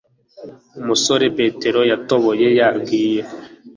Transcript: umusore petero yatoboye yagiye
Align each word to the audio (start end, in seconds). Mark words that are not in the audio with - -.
umusore 0.79 1.25
petero 1.37 1.81
yatoboye 1.91 2.47
yagiye 2.59 3.21